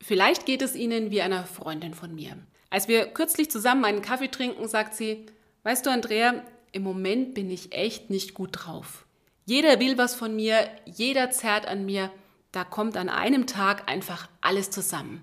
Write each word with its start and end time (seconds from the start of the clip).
Vielleicht 0.00 0.46
geht 0.46 0.62
es 0.62 0.74
Ihnen 0.74 1.10
wie 1.10 1.22
einer 1.22 1.44
Freundin 1.44 1.94
von 1.94 2.14
mir. 2.14 2.36
Als 2.70 2.88
wir 2.88 3.06
kürzlich 3.06 3.50
zusammen 3.50 3.84
einen 3.84 4.02
Kaffee 4.02 4.28
trinken, 4.28 4.66
sagt 4.68 4.94
sie, 4.94 5.26
weißt 5.62 5.86
du, 5.86 5.90
Andrea, 5.90 6.42
im 6.72 6.82
Moment 6.82 7.34
bin 7.34 7.50
ich 7.50 7.72
echt 7.72 8.10
nicht 8.10 8.34
gut 8.34 8.50
drauf. 8.52 9.06
Jeder 9.46 9.78
will 9.78 9.96
was 9.96 10.14
von 10.14 10.34
mir, 10.34 10.68
jeder 10.84 11.30
zerrt 11.30 11.66
an 11.66 11.86
mir, 11.86 12.10
da 12.50 12.64
kommt 12.64 12.96
an 12.96 13.08
einem 13.08 13.46
Tag 13.46 13.88
einfach 13.88 14.28
alles 14.40 14.70
zusammen. 14.70 15.22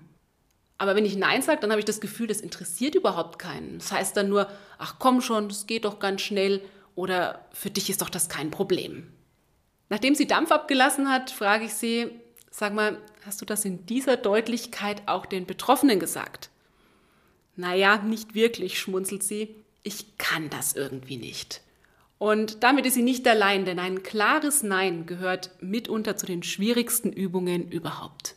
Aber 0.78 0.96
wenn 0.96 1.04
ich 1.04 1.16
Nein 1.16 1.42
sage, 1.42 1.60
dann 1.60 1.70
habe 1.70 1.80
ich 1.80 1.84
das 1.84 2.00
Gefühl, 2.00 2.26
das 2.26 2.40
interessiert 2.40 2.94
überhaupt 2.94 3.38
keinen. 3.38 3.78
Das 3.78 3.92
heißt 3.92 4.16
dann 4.16 4.28
nur, 4.28 4.48
ach 4.78 4.96
komm 4.98 5.20
schon, 5.20 5.48
das 5.48 5.66
geht 5.66 5.84
doch 5.84 5.98
ganz 5.98 6.22
schnell 6.22 6.60
oder 6.94 7.46
für 7.52 7.70
dich 7.70 7.88
ist 7.88 8.02
doch 8.02 8.10
das 8.10 8.28
kein 8.28 8.50
Problem. 8.50 9.12
Nachdem 9.90 10.14
sie 10.14 10.26
Dampf 10.26 10.50
abgelassen 10.50 11.10
hat, 11.10 11.30
frage 11.30 11.66
ich 11.66 11.74
sie, 11.74 12.10
sag 12.52 12.74
mal, 12.74 12.98
hast 13.24 13.40
du 13.40 13.44
das 13.44 13.64
in 13.64 13.86
dieser 13.86 14.16
Deutlichkeit 14.16 15.02
auch 15.06 15.26
den 15.26 15.46
Betroffenen 15.46 15.98
gesagt? 15.98 16.50
Naja, 17.56 17.98
nicht 17.98 18.34
wirklich, 18.34 18.78
schmunzelt 18.78 19.22
sie. 19.22 19.54
Ich 19.82 20.16
kann 20.18 20.48
das 20.50 20.74
irgendwie 20.74 21.16
nicht. 21.16 21.62
Und 22.18 22.62
damit 22.62 22.86
ist 22.86 22.94
sie 22.94 23.02
nicht 23.02 23.26
allein, 23.26 23.64
denn 23.64 23.80
ein 23.80 24.04
klares 24.04 24.62
Nein 24.62 25.06
gehört 25.06 25.50
mitunter 25.60 26.16
zu 26.16 26.26
den 26.26 26.44
schwierigsten 26.44 27.12
Übungen 27.12 27.68
überhaupt. 27.70 28.36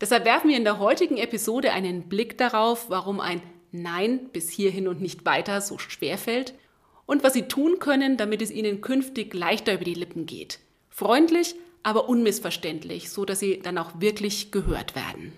Deshalb 0.00 0.24
werfen 0.24 0.50
wir 0.50 0.56
in 0.56 0.64
der 0.64 0.80
heutigen 0.80 1.16
Episode 1.16 1.72
einen 1.72 2.08
Blick 2.08 2.36
darauf, 2.36 2.90
warum 2.90 3.20
ein 3.20 3.40
Nein 3.70 4.28
bis 4.32 4.50
hierhin 4.50 4.88
und 4.88 5.00
nicht 5.00 5.24
weiter 5.24 5.60
so 5.60 5.78
schwer 5.78 6.18
fällt 6.18 6.54
und 7.04 7.22
was 7.22 7.34
Sie 7.34 7.48
tun 7.48 7.78
können, 7.78 8.16
damit 8.16 8.42
es 8.42 8.50
Ihnen 8.50 8.80
künftig 8.80 9.32
leichter 9.34 9.74
über 9.74 9.84
die 9.84 9.94
Lippen 9.94 10.26
geht. 10.26 10.58
Freundlich, 10.90 11.54
aber 11.86 12.08
unmissverständlich, 12.08 13.10
so 13.10 13.24
dass 13.24 13.38
Sie 13.38 13.60
dann 13.62 13.78
auch 13.78 14.00
wirklich 14.00 14.50
gehört 14.50 14.96
werden. 14.96 15.32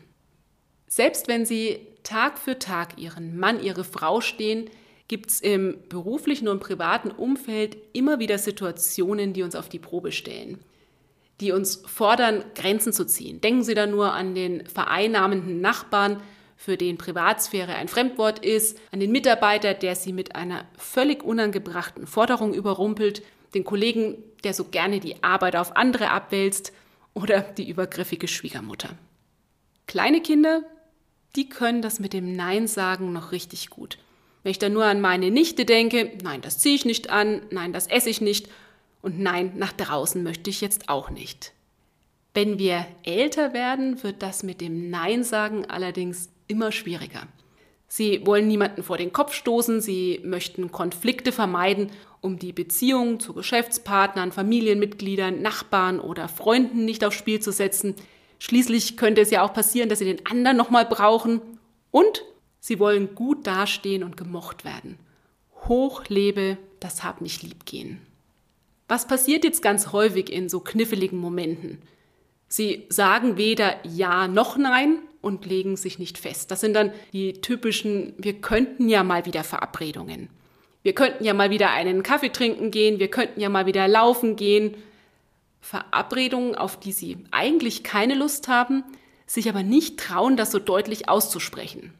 Selbst 0.86 1.28
wenn 1.28 1.44
Sie 1.44 1.80
Tag 2.04 2.38
für 2.38 2.58
Tag 2.58 2.98
Ihren 2.98 3.38
Mann, 3.38 3.62
Ihre 3.62 3.84
Frau 3.84 4.22
stehen, 4.22 4.70
gibt 5.08 5.28
es 5.28 5.40
im 5.42 5.76
beruflichen 5.90 6.48
und 6.48 6.60
privaten 6.60 7.10
Umfeld 7.10 7.76
immer 7.92 8.18
wieder 8.18 8.38
Situationen, 8.38 9.34
die 9.34 9.42
uns 9.42 9.54
auf 9.54 9.68
die 9.68 9.78
Probe 9.78 10.10
stellen, 10.10 10.58
die 11.42 11.52
uns 11.52 11.82
fordern, 11.84 12.42
Grenzen 12.54 12.94
zu 12.94 13.04
ziehen. 13.04 13.42
Denken 13.42 13.62
Sie 13.62 13.74
da 13.74 13.86
nur 13.86 14.14
an 14.14 14.34
den 14.34 14.64
vereinnahmenden 14.64 15.60
Nachbarn, 15.60 16.22
für 16.56 16.78
den 16.78 16.96
Privatsphäre 16.96 17.74
ein 17.74 17.88
Fremdwort 17.88 18.38
ist, 18.38 18.80
an 18.90 19.00
den 19.00 19.12
Mitarbeiter, 19.12 19.74
der 19.74 19.94
Sie 19.94 20.14
mit 20.14 20.34
einer 20.34 20.64
völlig 20.78 21.22
unangebrachten 21.22 22.06
Forderung 22.06 22.54
überrumpelt, 22.54 23.22
den 23.54 23.64
Kollegen, 23.64 24.16
der 24.44 24.54
so 24.54 24.64
gerne 24.64 25.00
die 25.00 25.22
Arbeit 25.22 25.56
auf 25.56 25.76
andere 25.76 26.10
abwälzt 26.10 26.72
oder 27.14 27.40
die 27.40 27.68
übergriffige 27.68 28.28
Schwiegermutter. 28.28 28.90
Kleine 29.86 30.20
Kinder, 30.20 30.62
die 31.36 31.48
können 31.48 31.82
das 31.82 32.00
mit 32.00 32.12
dem 32.12 32.34
Nein 32.34 32.66
sagen 32.66 33.12
noch 33.12 33.32
richtig 33.32 33.70
gut. 33.70 33.98
Wenn 34.42 34.50
ich 34.50 34.58
dann 34.58 34.72
nur 34.72 34.84
an 34.84 35.00
meine 35.00 35.30
Nichte 35.30 35.64
denke, 35.64 36.12
nein, 36.22 36.40
das 36.40 36.58
ziehe 36.58 36.74
ich 36.74 36.84
nicht 36.84 37.10
an, 37.10 37.42
nein, 37.50 37.72
das 37.72 37.86
esse 37.86 38.10
ich 38.10 38.20
nicht 38.20 38.48
und 39.02 39.18
nein, 39.18 39.52
nach 39.56 39.72
draußen 39.72 40.22
möchte 40.22 40.50
ich 40.50 40.60
jetzt 40.60 40.88
auch 40.88 41.10
nicht. 41.10 41.52
Wenn 42.34 42.58
wir 42.58 42.86
älter 43.02 43.52
werden, 43.52 44.02
wird 44.02 44.22
das 44.22 44.42
mit 44.42 44.60
dem 44.60 44.90
Nein 44.90 45.24
sagen 45.24 45.66
allerdings 45.66 46.28
immer 46.46 46.72
schwieriger. 46.72 47.26
Sie 47.88 48.24
wollen 48.26 48.46
niemanden 48.46 48.82
vor 48.82 48.98
den 48.98 49.12
Kopf 49.12 49.32
stoßen, 49.32 49.80
sie 49.80 50.20
möchten 50.22 50.70
Konflikte 50.70 51.32
vermeiden, 51.32 51.90
um 52.20 52.38
die 52.38 52.52
Beziehung 52.52 53.20
zu 53.20 53.34
Geschäftspartnern, 53.34 54.32
Familienmitgliedern, 54.32 55.42
Nachbarn 55.42 56.00
oder 56.00 56.28
Freunden 56.28 56.84
nicht 56.84 57.04
aufs 57.04 57.16
Spiel 57.16 57.40
zu 57.40 57.52
setzen. 57.52 57.94
Schließlich 58.38 58.96
könnte 58.96 59.20
es 59.20 59.30
ja 59.30 59.42
auch 59.42 59.52
passieren, 59.52 59.88
dass 59.88 59.98
sie 59.98 60.04
den 60.04 60.26
anderen 60.26 60.56
nochmal 60.56 60.86
brauchen. 60.86 61.40
Und 61.90 62.22
Sie 62.60 62.78
wollen 62.78 63.14
gut 63.14 63.46
dastehen 63.46 64.02
und 64.02 64.16
gemocht 64.16 64.64
werden. 64.64 64.98
Hoch 65.68 66.04
lebe, 66.08 66.58
das 66.80 67.04
hab 67.04 67.20
mich 67.20 67.42
lieb 67.42 67.64
gehen. 67.64 68.00
Was 68.88 69.06
passiert 69.06 69.44
jetzt 69.44 69.62
ganz 69.62 69.92
häufig 69.92 70.30
in 70.30 70.48
so 70.48 70.60
kniffligen 70.60 71.18
Momenten? 71.18 71.82
Sie 72.48 72.86
sagen 72.88 73.36
weder 73.36 73.76
Ja 73.86 74.28
noch 74.28 74.56
Nein 74.56 74.98
und 75.20 75.44
legen 75.44 75.76
sich 75.76 75.98
nicht 75.98 76.18
fest. 76.18 76.50
Das 76.50 76.60
sind 76.60 76.74
dann 76.74 76.92
die 77.12 77.40
typischen, 77.40 78.14
wir 78.18 78.40
könnten 78.40 78.88
ja 78.88 79.04
mal 79.04 79.26
wieder 79.26 79.44
Verabredungen. 79.44 80.30
Wir 80.88 80.94
könnten 80.94 81.22
ja 81.22 81.34
mal 81.34 81.50
wieder 81.50 81.68
einen 81.68 82.02
Kaffee 82.02 82.30
trinken 82.30 82.70
gehen, 82.70 82.98
wir 82.98 83.08
könnten 83.08 83.40
ja 83.40 83.50
mal 83.50 83.66
wieder 83.66 83.86
laufen 83.86 84.36
gehen. 84.36 84.74
Verabredungen, 85.60 86.54
auf 86.54 86.80
die 86.80 86.92
sie 86.92 87.18
eigentlich 87.30 87.82
keine 87.84 88.14
Lust 88.14 88.48
haben, 88.48 88.84
sich 89.26 89.50
aber 89.50 89.62
nicht 89.62 90.00
trauen, 90.00 90.38
das 90.38 90.50
so 90.50 90.58
deutlich 90.58 91.06
auszusprechen. 91.06 91.92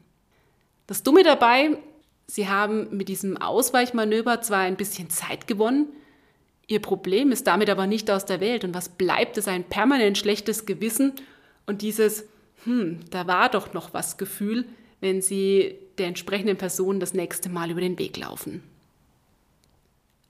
Das 0.87 1.03
Dumme 1.03 1.21
dabei, 1.21 1.77
sie 2.25 2.49
haben 2.49 2.87
mit 2.89 3.09
diesem 3.09 3.37
Ausweichmanöver 3.37 4.41
zwar 4.41 4.61
ein 4.61 4.75
bisschen 4.75 5.11
Zeit 5.11 5.45
gewonnen, 5.45 5.89
ihr 6.65 6.81
Problem 6.81 7.31
ist 7.31 7.45
damit 7.45 7.69
aber 7.69 7.85
nicht 7.85 8.09
aus 8.09 8.25
der 8.25 8.39
Welt 8.39 8.63
und 8.63 8.73
was 8.73 8.89
bleibt, 8.89 9.37
ist 9.37 9.47
ein 9.47 9.65
permanent 9.65 10.17
schlechtes 10.17 10.65
Gewissen 10.65 11.13
und 11.67 11.83
dieses, 11.83 12.23
hm, 12.63 13.01
da 13.11 13.27
war 13.27 13.49
doch 13.49 13.71
noch 13.71 13.93
was 13.93 14.17
Gefühl, 14.17 14.65
wenn 14.99 15.21
sie 15.21 15.75
der 15.99 16.07
entsprechenden 16.07 16.57
Person 16.57 16.99
das 16.99 17.13
nächste 17.13 17.49
Mal 17.49 17.69
über 17.69 17.81
den 17.81 17.99
Weg 17.99 18.17
laufen. 18.17 18.63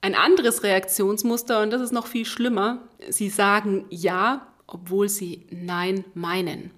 Ein 0.02 0.14
anderes 0.14 0.62
Reaktionsmuster, 0.62 1.62
und 1.62 1.70
das 1.70 1.82
ist 1.82 1.92
noch 1.92 2.06
viel 2.06 2.24
schlimmer, 2.24 2.88
sie 3.10 3.28
sagen 3.28 3.84
Ja, 3.90 4.46
obwohl 4.66 5.08
sie 5.08 5.46
Nein 5.50 6.04
meinen. 6.14 6.70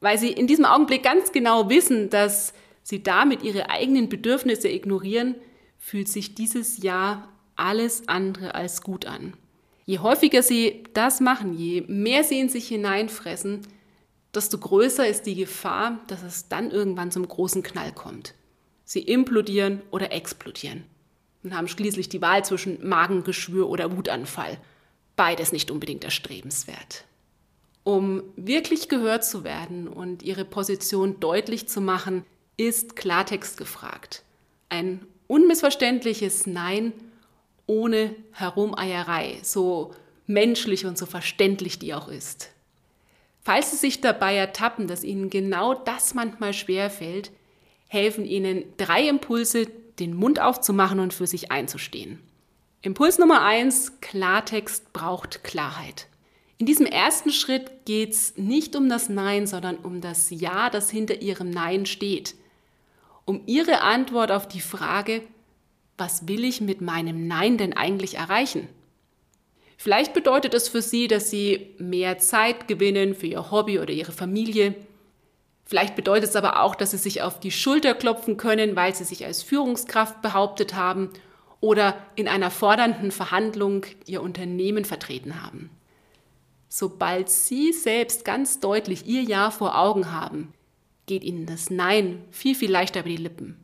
Weil 0.00 0.18
sie 0.18 0.30
in 0.30 0.46
diesem 0.46 0.66
Augenblick 0.66 1.02
ganz 1.02 1.32
genau 1.32 1.70
wissen, 1.70 2.10
dass 2.10 2.52
sie 2.82 3.02
damit 3.02 3.42
ihre 3.42 3.70
eigenen 3.70 4.08
Bedürfnisse 4.08 4.68
ignorieren, 4.68 5.36
fühlt 5.78 6.08
sich 6.08 6.34
dieses 6.34 6.82
Ja 6.82 7.28
alles 7.56 8.08
andere 8.08 8.54
als 8.54 8.82
gut 8.82 9.06
an. 9.06 9.34
Je 9.86 10.00
häufiger 10.00 10.42
sie 10.42 10.84
das 10.92 11.20
machen, 11.20 11.54
je 11.54 11.82
mehr 11.82 12.24
sie 12.24 12.40
in 12.40 12.48
sich 12.48 12.68
hineinfressen, 12.68 13.60
desto 14.34 14.58
größer 14.58 15.06
ist 15.06 15.24
die 15.24 15.34
Gefahr, 15.34 16.00
dass 16.08 16.22
es 16.22 16.48
dann 16.48 16.70
irgendwann 16.70 17.10
zum 17.10 17.26
großen 17.26 17.62
Knall 17.62 17.92
kommt. 17.92 18.34
Sie 18.84 19.00
implodieren 19.00 19.80
oder 19.90 20.12
explodieren 20.12 20.84
und 21.42 21.56
haben 21.56 21.68
schließlich 21.68 22.08
die 22.08 22.22
Wahl 22.22 22.44
zwischen 22.44 22.86
Magengeschwür 22.86 23.68
oder 23.68 23.96
Wutanfall. 23.96 24.58
Beides 25.16 25.52
nicht 25.52 25.70
unbedingt 25.70 26.04
erstrebenswert. 26.04 27.04
Um 27.84 28.22
wirklich 28.36 28.88
gehört 28.88 29.24
zu 29.24 29.44
werden 29.44 29.88
und 29.88 30.22
ihre 30.22 30.44
Position 30.44 31.18
deutlich 31.18 31.68
zu 31.68 31.80
machen, 31.80 32.24
ist 32.56 32.94
Klartext 32.94 33.56
gefragt. 33.56 34.22
Ein 34.68 35.04
unmissverständliches 35.26 36.46
Nein 36.46 36.92
ohne 37.66 38.14
Herumeierei, 38.32 39.38
so 39.42 39.94
menschlich 40.26 40.86
und 40.86 40.96
so 40.98 41.06
verständlich 41.06 41.78
die 41.78 41.94
auch 41.94 42.08
ist. 42.08 42.50
Falls 43.40 43.72
Sie 43.72 43.76
sich 43.76 44.00
dabei 44.00 44.36
ertappen, 44.36 44.86
dass 44.86 45.02
Ihnen 45.02 45.30
genau 45.30 45.74
das 45.74 46.14
manchmal 46.14 46.52
schwer 46.52 46.90
fällt, 46.90 47.32
helfen 47.88 48.24
Ihnen 48.24 48.64
drei 48.76 49.08
Impulse, 49.08 49.66
den 49.98 50.14
Mund 50.14 50.40
aufzumachen 50.40 51.00
und 51.00 51.12
für 51.14 51.26
sich 51.26 51.50
einzustehen. 51.50 52.18
Impuls 52.82 53.18
Nummer 53.18 53.42
eins: 53.42 54.00
Klartext 54.00 54.92
braucht 54.92 55.44
Klarheit. 55.44 56.08
In 56.58 56.66
diesem 56.66 56.86
ersten 56.86 57.30
Schritt 57.30 57.84
geht 57.86 58.10
es 58.10 58.36
nicht 58.36 58.76
um 58.76 58.88
das 58.88 59.08
Nein, 59.08 59.46
sondern 59.46 59.76
um 59.76 60.00
das 60.00 60.30
Ja, 60.30 60.70
das 60.70 60.90
hinter 60.90 61.20
Ihrem 61.20 61.50
Nein 61.50 61.86
steht 61.86 62.34
um 63.24 63.42
Ihre 63.46 63.82
Antwort 63.82 64.32
auf 64.32 64.48
die 64.48 64.60
Frage, 64.60 65.22
was 65.96 66.26
will 66.28 66.44
ich 66.44 66.60
mit 66.60 66.80
meinem 66.80 67.26
Nein 67.28 67.58
denn 67.58 67.72
eigentlich 67.72 68.16
erreichen? 68.16 68.68
Vielleicht 69.76 70.14
bedeutet 70.14 70.54
es 70.54 70.68
für 70.68 70.82
Sie, 70.82 71.08
dass 71.08 71.30
Sie 71.30 71.74
mehr 71.78 72.18
Zeit 72.18 72.68
gewinnen 72.68 73.14
für 73.14 73.26
Ihr 73.26 73.50
Hobby 73.50 73.78
oder 73.78 73.92
Ihre 73.92 74.12
Familie. 74.12 74.74
Vielleicht 75.72 75.96
bedeutet 75.96 76.28
es 76.28 76.36
aber 76.36 76.60
auch, 76.60 76.74
dass 76.74 76.90
Sie 76.90 76.98
sich 76.98 77.22
auf 77.22 77.40
die 77.40 77.50
Schulter 77.50 77.94
klopfen 77.94 78.36
können, 78.36 78.76
weil 78.76 78.94
Sie 78.94 79.04
sich 79.04 79.24
als 79.24 79.42
Führungskraft 79.42 80.20
behauptet 80.20 80.74
haben 80.74 81.08
oder 81.60 81.96
in 82.14 82.28
einer 82.28 82.50
fordernden 82.50 83.10
Verhandlung 83.10 83.86
Ihr 84.04 84.20
Unternehmen 84.20 84.84
vertreten 84.84 85.42
haben. 85.42 85.70
Sobald 86.68 87.30
Sie 87.30 87.72
selbst 87.72 88.26
ganz 88.26 88.60
deutlich 88.60 89.06
Ihr 89.06 89.22
Ja 89.22 89.50
vor 89.50 89.78
Augen 89.78 90.12
haben, 90.12 90.52
geht 91.06 91.24
Ihnen 91.24 91.46
das 91.46 91.70
Nein 91.70 92.22
viel, 92.30 92.54
viel 92.54 92.70
leichter 92.70 93.00
über 93.00 93.08
die 93.08 93.16
Lippen. 93.16 93.56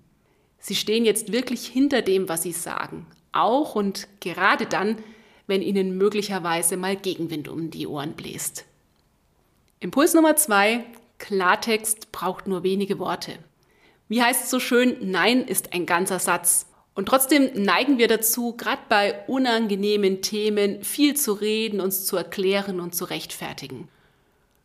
Sie 0.58 0.76
stehen 0.76 1.04
jetzt 1.04 1.31
wirklich 1.31 1.66
hinter 1.66 2.00
dem, 2.00 2.26
was 2.31 2.43
Sie 2.43 2.52
sagen. 2.52 3.06
Auch 3.32 3.75
und 3.75 4.08
gerade 4.20 4.64
dann, 4.64 4.96
wenn 5.46 5.61
Ihnen 5.61 5.99
möglicherweise 5.99 6.78
mal 6.78 6.96
Gegenwind 6.96 7.49
um 7.49 7.70
die 7.70 7.87
Ohren 7.87 8.14
bläst. 8.14 8.64
Impuls 9.81 10.14
Nummer 10.14 10.37
zwei, 10.37 10.87
Klartext 11.19 12.12
braucht 12.12 12.47
nur 12.47 12.62
wenige 12.62 12.99
Worte. 12.99 13.38
Wie 14.09 14.23
heißt 14.23 14.44
es 14.44 14.50
so 14.50 14.61
schön, 14.61 14.97
Nein 15.11 15.43
ist 15.43 15.73
ein 15.73 15.85
ganzer 15.85 16.19
Satz. 16.19 16.67
Und 16.94 17.06
trotzdem 17.06 17.50
neigen 17.55 17.99
wir 17.99 18.09
dazu, 18.09 18.56
gerade 18.56 18.82
bei 18.88 19.25
unangenehmen 19.26 20.20
Themen 20.20 20.82
viel 20.82 21.15
zu 21.15 21.32
reden, 21.32 21.81
uns 21.81 22.06
zu 22.06 22.17
erklären 22.17 22.81
und 22.81 22.94
zu 22.94 23.05
rechtfertigen. 23.05 23.88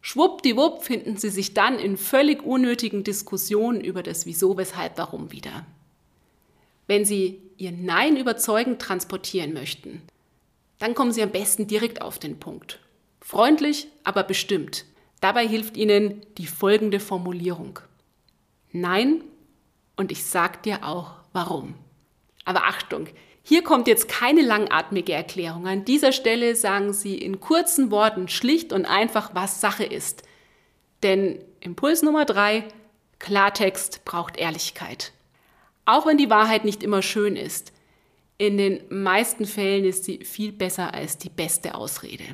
Schwuppdiwupp 0.02 0.84
finden 0.84 1.16
Sie 1.16 1.30
sich 1.30 1.54
dann 1.54 1.78
in 1.78 1.96
völlig 1.96 2.44
unnötigen 2.44 3.04
Diskussionen 3.04 3.82
über 3.82 4.04
das 4.04 4.26
Wieso, 4.26 4.58
Weshalb, 4.58 4.98
Warum 4.98 5.32
wieder. 5.32 5.66
Wenn 6.88 7.06
Sie 7.06 7.42
Ihr 7.58 7.72
Nein 7.72 8.18
überzeugend 8.18 8.82
transportieren 8.82 9.54
möchten, 9.54 10.02
dann 10.80 10.96
kommen 10.96 11.12
Sie 11.12 11.24
am 11.24 11.32
besten 11.32 11.68
direkt 11.68 12.02
auf 12.02 12.20
den 12.20 12.40
Punkt. 12.40 12.80
Freundlich, 13.22 13.88
aber 14.04 14.24
bestimmt. 14.24 14.86
Dabei 15.24 15.48
hilft 15.48 15.78
Ihnen 15.78 16.22
die 16.38 16.48
folgende 16.48 17.00
Formulierung. 17.00 17.80
Nein, 18.74 19.24
und 19.96 20.12
ich 20.12 20.26
sag 20.26 20.64
dir 20.64 20.86
auch 20.86 21.14
warum. 21.32 21.76
Aber 22.44 22.66
Achtung, 22.66 23.08
hier 23.42 23.64
kommt 23.64 23.88
jetzt 23.88 24.10
keine 24.10 24.42
langatmige 24.42 25.14
Erklärung. 25.14 25.66
An 25.66 25.86
dieser 25.86 26.12
Stelle 26.12 26.58
sagen 26.58 26.92
Sie 26.92 27.18
in 27.18 27.40
kurzen 27.40 27.90
Worten 27.90 28.28
schlicht 28.28 28.74
und 28.74 28.86
einfach, 28.86 29.34
was 29.34 29.62
Sache 29.62 29.86
ist. 29.86 30.24
Denn 31.04 31.40
Impuls 31.62 32.02
Nummer 32.02 32.26
drei, 32.26 32.66
Klartext 33.20 34.04
braucht 34.04 34.36
Ehrlichkeit. 34.36 35.14
Auch 35.86 36.06
wenn 36.06 36.18
die 36.18 36.30
Wahrheit 36.30 36.66
nicht 36.66 36.84
immer 36.84 37.02
schön 37.02 37.38
ist, 37.38 37.72
in 38.38 38.58
den 38.58 38.82
meisten 38.90 39.46
Fällen 39.46 39.86
ist 39.86 40.04
sie 40.04 40.26
viel 40.26 40.52
besser 40.52 40.94
als 40.94 41.18
die 41.18 41.30
beste 41.30 41.76
Ausrede. 41.76 42.26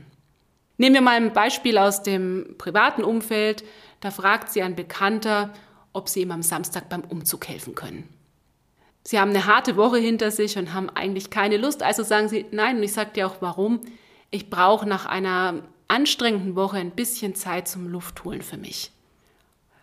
Nehmen 0.80 0.96
wir 0.96 1.02
mal 1.02 1.18
ein 1.18 1.34
Beispiel 1.34 1.78
aus 1.78 2.04
dem 2.04 2.56
privaten 2.58 3.04
Umfeld. 3.04 3.66
Da 4.00 4.12
fragt 4.12 4.50
sie 4.50 4.64
ein 4.64 4.78
Bekannter, 4.78 5.54
ob 5.92 6.08
sie 6.08 6.22
ihm 6.22 6.32
am 6.32 6.42
Samstag 6.42 6.88
beim 6.88 7.02
Umzug 7.02 7.50
helfen 7.50 7.76
können. 7.76 8.08
Sie 9.04 9.20
haben 9.20 9.32
eine 9.32 9.46
harte 9.46 9.76
Woche 9.76 9.98
hinter 9.98 10.32
sich 10.32 10.58
und 10.58 10.74
haben 10.74 10.90
eigentlich 10.90 11.30
keine 11.30 11.58
Lust, 11.58 11.84
also 11.84 12.02
sagen 12.04 12.30
sie, 12.30 12.46
nein, 12.52 12.78
und 12.78 12.84
ich 12.84 12.94
sage 12.94 13.12
dir 13.12 13.28
auch 13.28 13.42
warum. 13.42 13.82
Ich 14.32 14.50
brauche 14.50 14.88
nach 14.88 15.06
einer 15.06 15.64
anstrengenden 15.90 16.56
Woche 16.56 16.78
ein 16.78 16.92
bisschen 16.92 17.36
Zeit 17.36 17.68
zum 17.68 17.90
Luftholen 17.90 18.42
für 18.42 18.58
mich. 18.58 18.92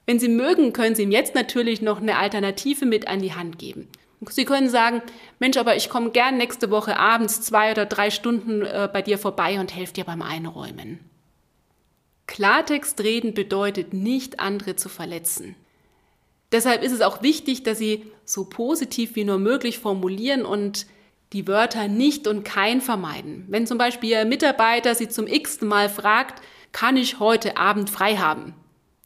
Wenn 0.07 0.19
Sie 0.19 0.29
mögen, 0.29 0.73
können 0.73 0.95
Sie 0.95 1.03
ihm 1.03 1.11
jetzt 1.11 1.35
natürlich 1.35 1.83
noch 1.83 2.01
eine 2.01 2.17
Alternative 2.17 2.87
mit 2.87 3.07
an 3.07 3.21
die 3.21 3.35
Hand 3.35 3.59
geben. 3.59 3.89
Sie 4.29 4.45
können 4.45 4.69
sagen, 4.69 5.03
Mensch, 5.39 5.57
aber 5.57 5.77
ich 5.77 5.89
komme 5.89 6.11
gern 6.11 6.39
nächste 6.39 6.71
Woche 6.71 6.99
abends 6.99 7.43
zwei 7.43 7.71
oder 7.71 7.87
drei 7.87 8.11
Stunden 8.11 8.63
äh, 8.63 8.89
bei 8.93 9.03
dir 9.03 9.19
vorbei 9.19 9.61
und 9.61 9.75
helfe 9.75 9.93
dir 9.93 10.05
beim 10.05 10.23
Einräumen. 10.23 11.01
Klartext 12.27 13.01
reden 13.01 13.35
bedeutet 13.35 13.93
nicht, 13.93 14.41
andere 14.41 14.77
zu 14.77 14.89
verletzen. 14.89 15.55
Deshalb 16.53 16.83
ist 16.83 16.93
es 16.93 17.01
auch 17.01 17.23
wichtig, 17.23 17.63
dass 17.63 17.79
Sie 17.79 18.07
so 18.25 18.45
positiv 18.45 19.15
wie 19.17 19.25
nur 19.25 19.39
möglich 19.39 19.79
formulieren 19.79 20.45
und 20.45 20.87
die 21.33 21.47
Wörter 21.47 21.89
nicht 21.89 22.27
und 22.27 22.45
kein 22.45 22.81
vermeiden. 22.81 23.45
Wenn 23.49 23.67
zum 23.67 23.79
Beispiel 23.79 24.11
Ihr 24.11 24.25
Mitarbeiter 24.25 24.95
Sie 24.95 25.09
zum 25.09 25.27
x-ten 25.27 25.69
Mal 25.69 25.89
fragt, 25.89 26.43
kann 26.73 26.97
ich 26.97 27.21
heute 27.21 27.57
Abend 27.57 27.91
frei 27.91 28.17
haben? 28.17 28.55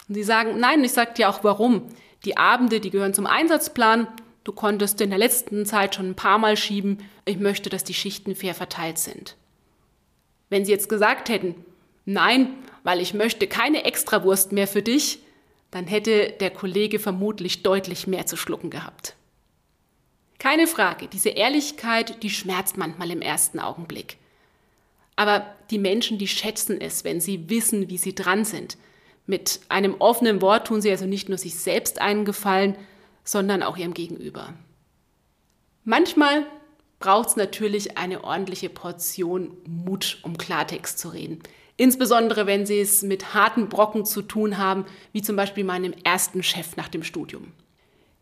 Und 0.09 0.15
Sie 0.15 0.23
sagen, 0.23 0.59
nein, 0.59 0.85
ich 0.85 0.93
sage 0.93 1.15
dir 1.15 1.29
auch 1.29 1.43
warum. 1.45 1.87
Die 2.25 2.37
Abende, 2.37 2.81
die 2.81 2.91
gehören 2.91 3.15
zum 3.15 3.27
Einsatzplan 3.27 4.07
Du 4.44 4.52
konntest 4.52 5.00
in 5.00 5.10
der 5.10 5.19
letzten 5.19 5.66
Zeit 5.66 5.94
schon 5.94 6.10
ein 6.10 6.16
paar 6.16 6.38
Mal 6.38 6.56
schieben. 6.56 6.98
Ich 7.25 7.38
möchte, 7.38 7.69
dass 7.69 7.84
die 7.84 7.94
Schichten 7.94 8.34
fair 8.34 8.54
verteilt 8.54 8.98
sind. 8.98 9.37
Wenn 10.48 10.64
sie 10.64 10.72
jetzt 10.72 10.88
gesagt 10.88 11.28
hätten, 11.28 11.54
nein, 12.06 12.54
weil 12.82 13.00
ich 13.00 13.14
möchte 13.14 13.46
keine 13.46 13.84
Extrawurst 13.84 14.52
mehr 14.52 14.66
für 14.66 14.82
dich, 14.82 15.20
dann 15.70 15.87
hätte 15.87 16.34
der 16.40 16.50
Kollege 16.50 16.98
vermutlich 16.98 17.62
deutlich 17.62 18.06
mehr 18.06 18.26
zu 18.26 18.37
schlucken 18.37 18.70
gehabt. 18.70 19.14
Keine 20.38 20.66
Frage, 20.66 21.06
diese 21.06 21.28
Ehrlichkeit, 21.28 22.22
die 22.22 22.31
schmerzt 22.31 22.78
manchmal 22.78 23.10
im 23.10 23.20
ersten 23.20 23.60
Augenblick. 23.60 24.16
Aber 25.14 25.54
die 25.70 25.78
Menschen, 25.78 26.16
die 26.16 26.26
schätzen 26.26 26.81
es, 26.81 27.04
wenn 27.04 27.20
sie 27.20 27.50
wissen, 27.50 27.90
wie 27.90 27.98
sie 27.98 28.14
dran 28.14 28.46
sind. 28.46 28.78
Mit 29.26 29.60
einem 29.69 29.96
offenen 29.98 30.40
Wort 30.40 30.69
tun 30.69 30.81
sie 30.81 30.90
also 30.90 31.04
nicht 31.04 31.28
nur 31.28 31.37
sich 31.37 31.56
selbst 31.56 32.00
einen 32.00 32.25
Gefallen, 32.25 32.75
sondern 33.31 33.62
auch 33.62 33.77
ihrem 33.77 33.94
Gegenüber. 33.94 34.55
Manchmal 35.85 36.47
braucht 36.99 37.29
es 37.29 37.37
natürlich 37.37 37.97
eine 37.97 38.25
ordentliche 38.25 38.69
Portion 38.69 39.56
Mut, 39.69 40.19
um 40.23 40.37
Klartext 40.37 40.99
zu 40.99 41.11
reden. 41.11 41.38
Insbesondere 41.77 42.49
wenn 42.49 42.67
Sie 42.67 42.81
es 42.81 43.03
mit 43.03 43.32
harten 43.32 43.69
Brocken 43.69 44.05
zu 44.05 44.23
tun 44.23 44.59
haben, 44.59 44.85
wie 45.12 45.23
zum 45.23 45.37
Beispiel 45.37 45.62
meinem 45.62 45.94
ersten 46.03 46.43
Chef 46.43 46.77
nach 46.77 46.88
dem 46.88 47.05
Studium. 47.05 47.53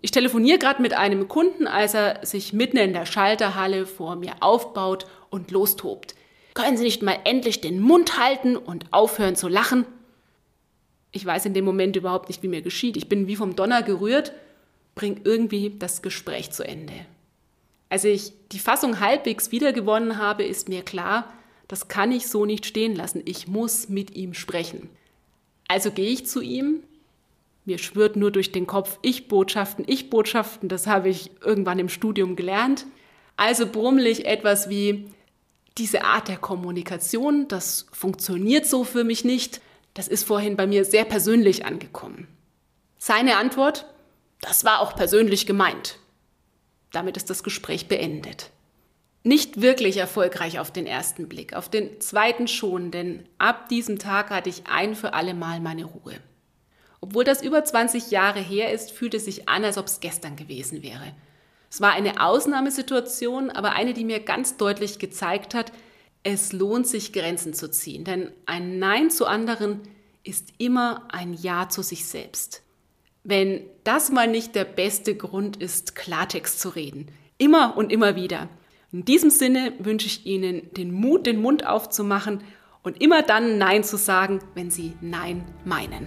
Ich 0.02 0.10
telefoniere 0.10 0.58
gerade 0.58 0.82
mit 0.82 0.93
einem 0.93 1.26
Kunden, 1.26 1.66
als 1.66 1.94
er 1.94 2.25
sich 2.26 2.52
mitten 2.52 2.76
in 2.76 2.93
der 2.93 3.06
Schalterhalle 3.06 3.87
vor 3.87 4.14
mir 4.14 4.34
aufbaut 4.40 5.06
und 5.31 5.50
lostobt. 5.50 6.14
Können 6.52 6.76
Sie 6.76 6.84
nicht 6.84 7.02
mal 7.02 7.19
endlich 7.25 7.62
den 7.62 7.81
Mund 7.81 8.19
halten 8.19 8.58
und 8.58 8.93
aufhören 8.93 9.37
zu 9.37 9.49
lachen? 9.49 9.87
Ich 11.12 11.25
weiß 11.25 11.46
in 11.46 11.54
dem 11.54 11.64
Moment 11.64 11.96
überhaupt 11.96 12.28
nicht, 12.28 12.43
wie 12.43 12.49
mir 12.49 12.62
geschieht. 12.62 12.99
Ich 12.99 13.08
bin 13.08 13.26
wie 13.26 13.37
vom 13.37 13.56
Donner 13.56 13.82
gerührt 13.82 14.34
bringt 14.98 15.24
irgendwie 15.24 15.76
das 15.78 16.02
Gespräch 16.02 16.50
zu 16.50 16.64
Ende. 16.64 16.92
Als 17.88 18.02
ich 18.02 18.32
die 18.50 18.58
Fassung 18.58 18.98
halbwegs 18.98 19.52
wiedergewonnen 19.52 20.18
habe, 20.18 20.42
ist 20.42 20.68
mir 20.68 20.82
klar, 20.82 21.32
das 21.68 21.86
kann 21.86 22.10
ich 22.10 22.26
so 22.26 22.44
nicht 22.44 22.66
stehen 22.66 22.96
lassen. 22.96 23.22
Ich 23.24 23.46
muss 23.46 23.88
mit 23.88 24.16
ihm 24.16 24.34
sprechen. 24.34 24.90
Also 25.68 25.92
gehe 25.92 26.10
ich 26.10 26.26
zu 26.26 26.40
ihm. 26.40 26.82
Mir 27.64 27.78
schwirrt 27.78 28.16
nur 28.16 28.32
durch 28.32 28.50
den 28.50 28.66
Kopf 28.66 28.98
Ich-Botschaften, 29.02 29.84
Ich-Botschaften. 29.86 30.68
Das 30.68 30.88
habe 30.88 31.10
ich 31.10 31.30
irgendwann 31.44 31.78
im 31.78 31.88
Studium 31.88 32.34
gelernt. 32.34 32.84
Also 33.36 33.66
brummel 33.66 34.04
ich 34.08 34.26
etwas 34.26 34.68
wie, 34.68 35.06
diese 35.76 36.02
Art 36.02 36.26
der 36.26 36.38
Kommunikation, 36.38 37.46
das 37.46 37.86
funktioniert 37.92 38.66
so 38.66 38.82
für 38.82 39.04
mich 39.04 39.24
nicht. 39.24 39.60
Das 39.94 40.08
ist 40.08 40.24
vorhin 40.24 40.56
bei 40.56 40.66
mir 40.66 40.84
sehr 40.84 41.04
persönlich 41.04 41.64
angekommen. 41.64 42.26
Seine 42.98 43.37
Antwort, 43.37 43.87
das 44.49 44.64
war 44.64 44.81
auch 44.81 44.97
persönlich 44.97 45.47
gemeint. 45.47 45.99
Damit 46.90 47.19
ist 47.19 47.28
das 47.28 47.43
Gespräch 47.43 47.87
beendet. 47.87 48.50
Nicht 49.23 49.61
wirklich 49.61 49.99
erfolgreich 49.99 50.59
auf 50.59 50.73
den 50.73 50.87
ersten 50.87 51.28
Blick, 51.28 51.52
auf 51.52 51.69
den 51.69 52.00
zweiten 52.00 52.49
schon, 52.49 52.90
denn 52.90 53.28
ab 53.37 53.69
diesem 53.69 53.99
Tag 53.99 54.31
hatte 54.31 54.49
ich 54.49 54.67
ein 54.67 54.95
für 54.97 55.12
alle 55.12 55.35
Mal 55.35 55.61
meine 55.61 55.85
Ruhe. 55.85 56.14
Obwohl 57.00 57.25
das 57.25 57.43
über 57.43 57.62
20 57.62 58.11
Jahre 58.11 58.40
her 58.40 58.73
ist, 58.73 58.90
fühlt 58.90 59.12
es 59.12 59.26
sich 59.26 59.49
an, 59.50 59.64
als 59.64 59.76
ob 59.76 59.87
es 59.87 60.00
gestern 60.00 60.35
gewesen 60.35 60.83
wäre. 60.83 61.12
Es 61.71 61.83
war 61.83 61.93
eine 61.93 62.25
Ausnahmesituation, 62.25 63.50
aber 63.50 63.73
eine, 63.73 63.93
die 63.93 64.05
mir 64.05 64.21
ganz 64.21 64.57
deutlich 64.57 64.99
gezeigt 64.99 65.52
hat, 65.52 65.73
es 66.23 66.52
lohnt 66.52 66.87
sich 66.87 67.12
Grenzen 67.12 67.52
zu 67.52 67.71
ziehen, 67.71 68.05
denn 68.05 68.33
ein 68.47 68.78
Nein 68.78 69.11
zu 69.11 69.26
anderen 69.26 69.83
ist 70.25 70.55
immer 70.57 71.07
ein 71.12 71.35
Ja 71.35 71.69
zu 71.69 71.83
sich 71.83 72.07
selbst 72.07 72.62
wenn 73.28 73.61
das 73.85 74.11
mal 74.11 74.26
nicht 74.26 74.54
der 74.54 74.64
beste 74.64 75.14
Grund 75.14 75.58
ist, 75.58 75.94
Klartext 75.94 76.61
zu 76.61 76.70
reden. 76.70 77.08
Immer 77.37 77.76
und 77.76 77.92
immer 77.92 78.16
wieder. 78.16 78.49
In 78.90 79.04
diesem 79.04 79.28
Sinne 79.28 79.75
wünsche 79.78 80.06
ich 80.06 80.25
Ihnen 80.25 80.73
den 80.73 80.92
Mut, 80.92 81.26
den 81.26 81.42
Mund 81.42 81.66
aufzumachen 81.66 82.40
und 82.82 83.02
immer 83.02 83.20
dann 83.20 83.58
Nein 83.58 83.85
zu 83.85 83.99
sagen, 83.99 84.38
wenn 84.54 84.70
Sie 84.70 84.94
Nein 85.02 85.44
meinen. 85.66 86.06